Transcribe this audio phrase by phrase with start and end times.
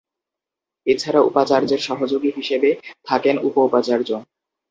[0.87, 2.69] এছাড়া উপাচার্যের সহযোগী হিসেবে
[3.05, 4.09] থাকেন উপ-উপাচার্য।